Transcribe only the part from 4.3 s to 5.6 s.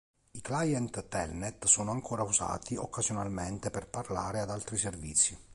ad altri servizi.